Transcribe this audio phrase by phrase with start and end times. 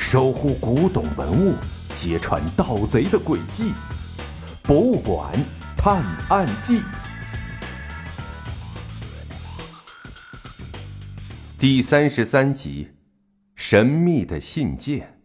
[0.00, 1.54] 守护古董文物，
[1.94, 3.74] 揭穿盗贼的诡计。
[4.62, 5.30] 博物馆
[5.76, 6.80] 探案记
[11.58, 12.88] 第三十三集：
[13.54, 15.18] 神秘的信件。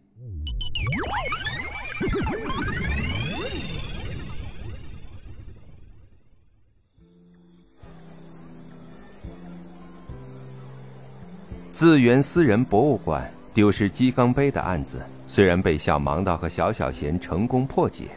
[11.72, 18.10] 自源私人博物馆丢失鸡缸杯的案子，虽然被小盲道和小小贤成功破解，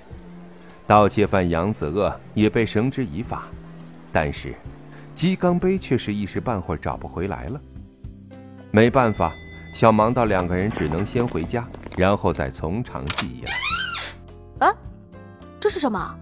[0.86, 3.48] 盗窃犯杨子鳄也被绳之以法，
[4.12, 4.54] 但是
[5.16, 7.62] 鸡缸杯却是一时半会儿找不回来了。
[8.70, 9.32] 没办法，
[9.74, 11.66] 小盲道两个人只能先回家，
[11.96, 14.68] 然后再从长计议了。
[14.68, 14.76] 啊，
[15.58, 16.20] 这是什么？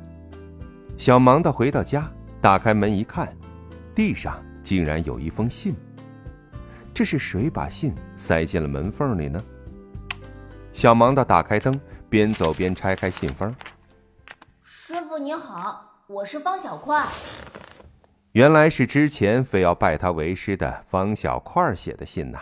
[0.95, 2.07] 小盲道回到家，
[2.40, 3.35] 打开门一看，
[3.95, 5.76] 地上竟然有一封信。
[6.97, 9.39] 这是谁把信塞进了门缝里呢？
[10.73, 13.55] 小盲道打开灯，边走边拆开信封。
[14.62, 17.07] 师傅你好，我是方小块。
[18.31, 22.39] 原来是之前非要拜他为师的方小块写的信呐。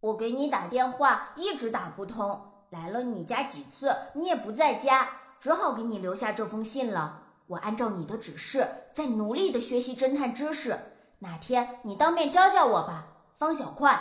[0.00, 2.40] 我给你打电话一直打不通，
[2.70, 7.22] 来了你家几次你也不在家，只好给你留下这封信了。
[7.46, 10.76] 我按照你的指示，在努力的学习侦探知识。
[11.20, 13.06] 哪天你当面教教我吧。
[13.40, 13.98] 方小块，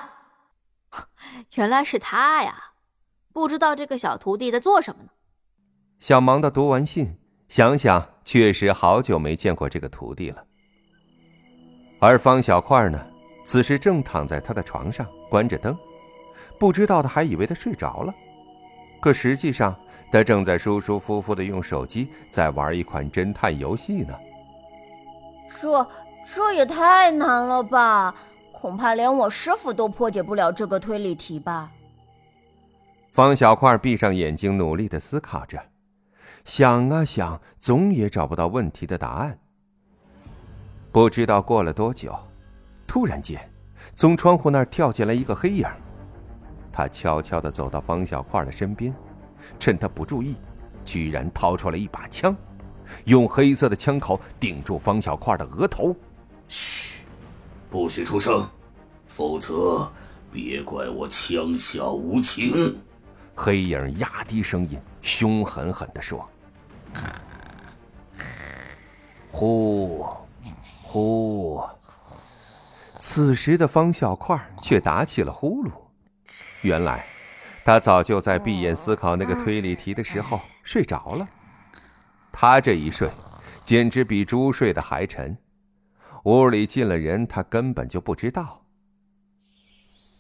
[1.56, 2.74] 原来是他呀！
[3.32, 5.10] 不知道这个小徒弟在做什么呢？
[5.98, 10.46] 小盲的读完信，想想确实好久没见过这个徒弟了。
[12.02, 13.00] 而方小块呢，
[13.46, 15.74] 此时正躺在他的床上，关着灯，
[16.60, 18.14] 不知道的还以为他睡着了，
[19.00, 19.74] 可实际上
[20.12, 24.14] 他正在舒舒服服的用手机在玩一款侦探游戏呢。
[25.48, 25.90] 这
[26.26, 28.14] 这也太难了吧！
[28.62, 31.72] 恐怕连我师傅都破解不了这个推理题吧。
[33.14, 35.58] 方小块闭上眼睛，努力的思考着，
[36.44, 39.40] 想啊想，总也找不到问题的答案。
[40.92, 42.14] 不知道过了多久，
[42.86, 43.50] 突然间，
[43.96, 45.66] 从窗户那儿跳进来一个黑影。
[46.70, 48.94] 他悄悄的走到方小块的身边，
[49.58, 50.36] 趁他不注意，
[50.84, 52.36] 居然掏出了一把枪，
[53.06, 55.96] 用黑色的枪口顶住方小块的额头。
[56.50, 57.06] 嘘
[57.70, 58.48] 不许出声，
[59.10, 59.92] 否则
[60.32, 62.78] 别怪我枪下无情。
[63.36, 66.30] 黑影压低声音，凶狠狠地说
[69.32, 70.06] ：“呼，
[70.82, 71.62] 呼。”
[73.00, 75.72] 此时的方小块却打起了呼噜。
[76.62, 77.06] 原来，
[77.64, 81.28] 他早就在闭眼思考那个推理题的时候睡着了。
[82.32, 83.10] 他这一睡，
[83.64, 85.38] 简直比猪睡得还沉。
[86.24, 88.59] 屋里进了人，他根本就不知道。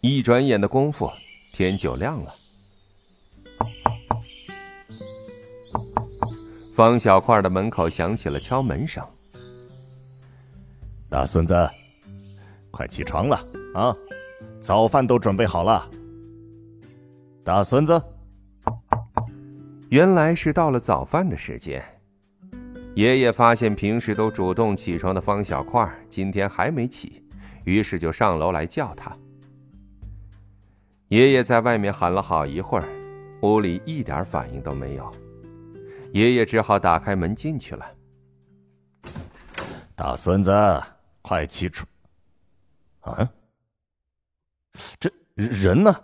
[0.02, 1.12] 一转眼的功夫，
[1.52, 2.34] 天就亮了。
[6.74, 9.06] 方小块的门口响起了敲门声。
[11.10, 11.70] 大孙子，
[12.72, 13.46] 快起床了
[13.76, 13.94] 啊！
[14.62, 15.90] 早饭都准备好了。
[17.44, 18.02] 大孙子，
[19.90, 21.84] 原来是到了早饭的时间。
[22.96, 27.22] 爷爷发现平时都主动起床的方小块今天还没起，
[27.66, 29.14] 于是就上楼来叫他。
[31.10, 32.88] 爷爷在外面喊了好一会儿，
[33.42, 35.12] 屋里一点反应都没有，
[36.14, 37.84] 爷爷只好打开门进去了。
[39.96, 40.52] 大孙子，
[41.24, 41.88] 快起床！
[43.02, 43.28] 啊，
[45.00, 45.96] 这人呢？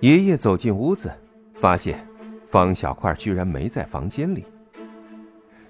[0.00, 1.10] 爷爷走进屋子，
[1.56, 2.06] 发现
[2.44, 4.44] 方小块居然没在房间里。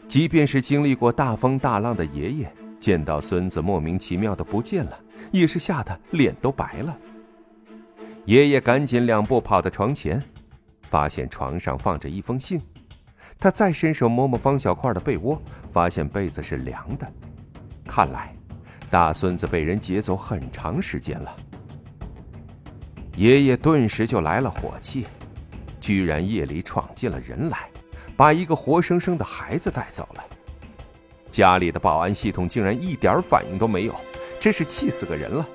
[0.09, 4.99] 即便是经历过大风大浪的爷爷，见到孙子莫名其妙的不见了，
[5.31, 6.99] 也是吓得脸都白了。
[8.29, 10.23] 爷爷赶紧两步跑到床前，
[10.83, 12.61] 发现床上放着一封信。
[13.41, 15.41] 他再伸手摸摸方小块的被窝，
[15.71, 17.11] 发现被子是凉的。
[17.87, 18.37] 看来，
[18.91, 21.35] 大孙子被人劫走很长时间了。
[23.17, 25.07] 爷爷顿时就来了火气，
[25.81, 27.71] 居然夜里闯进了人来。
[28.15, 30.25] 把一个活生生的孩子带走了，
[31.31, 33.95] 家里的保安系统竟然一点反应都没有，
[34.39, 35.49] 真是气死个人了。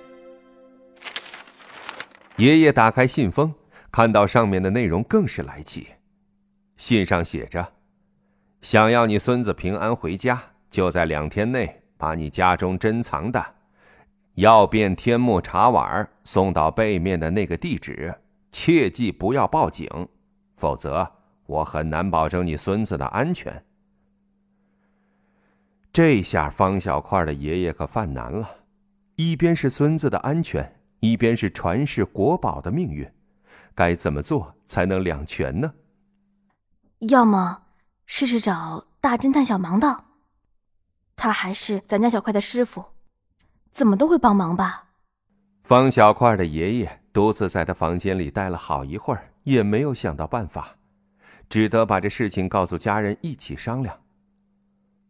[2.38, 3.54] 爷爷打开信封，
[3.92, 5.88] 看到上面的内容更是来气。
[6.78, 7.74] 信上写着
[8.62, 13.56] ：“想要你孙子平安回家，就在两天内把你家中珍藏的
[14.36, 18.16] 药变天目茶碗送到背面的那个地址，
[18.52, 20.08] 切记不要报警，
[20.56, 21.12] 否则。”
[21.46, 23.66] 我很难保证你孙子的安全。
[25.92, 28.50] 这下方小块的爷爷可犯难了，
[29.18, 33.12] 一边是孙子的安全，一边是传世国宝的命运，
[33.76, 35.74] 该怎么做才能两全呢？
[37.10, 37.64] 要么
[38.06, 40.06] 试试找大侦探小盲道，
[41.18, 42.86] 他还是咱家小块的师傅，
[43.70, 44.92] 怎么都会帮忙吧。
[45.66, 50.78] 方小块的爷爷独自在他房间里待了好一会儿，也没有想到办法，
[51.50, 54.00] 只得把这事情告诉家人一起商量。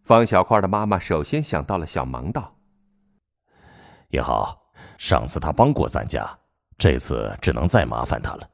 [0.01, 2.55] 方小块的妈妈首先想到了小盲道。
[4.09, 4.62] 也好，
[4.97, 6.29] 上次他帮过咱家，
[6.77, 8.49] 这次只能再麻烦他了。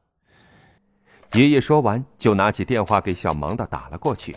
[1.34, 4.36] 爷爷说完，就拿起电话给小盲道打了过去。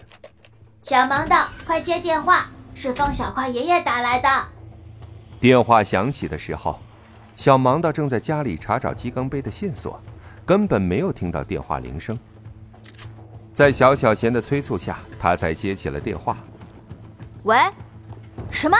[0.82, 4.28] 小盲道，快接电话，是方小块爷爷打来的。
[5.40, 6.78] 电话响起的时候，
[7.34, 10.00] 小盲道正在家里查找鸡缸杯的线索，
[10.44, 12.18] 根本没有听到电话铃声。
[13.52, 16.36] 在小小贤的催促下，他才接起了电话。
[17.44, 17.56] 喂，
[18.50, 18.76] 什么？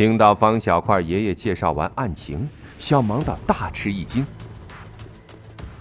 [0.00, 2.48] 听到方小块爷爷介绍完案情，
[2.78, 4.26] 小盲道大吃一惊。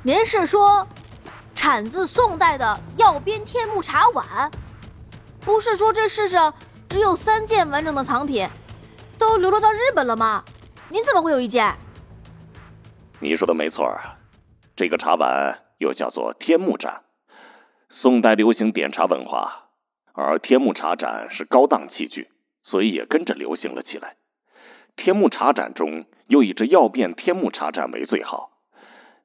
[0.04, 0.86] 您是说，
[1.56, 4.52] 产自宋代的药编天目茶碗？
[5.40, 6.54] 不是说这世上
[6.90, 8.46] 只有三件完整的藏品，
[9.18, 10.44] 都流落到日本了吗？
[10.90, 11.74] 您怎么会有意见？
[13.22, 14.20] 你说的没错啊，
[14.76, 17.04] 这个茶碗又叫做天目盏，
[18.02, 19.70] 宋代流行点茶文化，
[20.12, 22.28] 而天目茶盏是高档器具。
[22.70, 24.16] 所以也跟着流行了起来。
[24.96, 28.52] 天目茶盏中又以这药变天目茶盏为最好。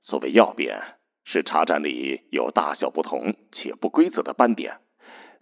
[0.03, 0.83] 所谓药变，
[1.25, 4.79] 是茶盏里有大小不同且不规则的斑点，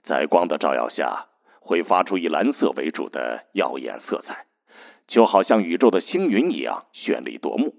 [0.04, 1.26] 在光的照耀下，
[1.60, 4.46] 会发出以蓝色为主的耀眼色彩，
[5.06, 7.74] 就好像宇宙的星云一样绚丽夺目。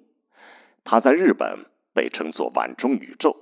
[0.83, 3.35] 它在日本被称作碗中宇宙。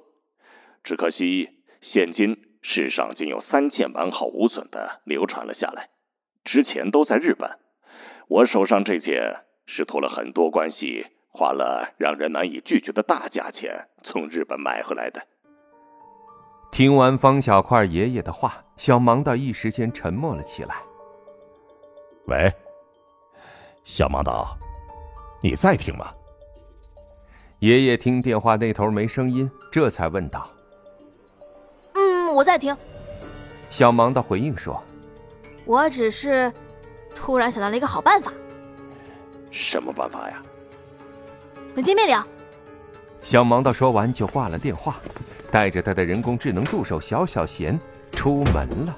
[0.84, 1.50] 只可惜，
[1.82, 5.90] 现今世上仅有三件完好无损的流传了下来。
[6.46, 7.50] 之前都在日本，
[8.28, 15.22] 我手上这件是托了很多关系，花了让人难以拒绝的大价钱从日本买回来的。
[16.72, 20.76] 听完方小块爷爷的话，小盲道一时间沉默了起来。
[22.28, 22.52] 喂，
[23.84, 24.58] 小盲道，
[25.42, 26.14] 你在听吗？
[27.60, 30.50] 爷爷听电话那头没声音，这才问道
[31.94, 32.76] ：“嗯，我在听。”
[33.70, 34.82] 小盲道回应说。
[35.66, 36.52] 我只是
[37.14, 38.32] 突然想到了一个好办法。
[39.52, 40.42] 什么办法呀？
[41.74, 42.26] 等见面聊。
[43.22, 44.96] 小盲道说完就挂了电话，
[45.50, 47.80] 带着他的人工智能助手小小贤
[48.12, 48.98] 出门了。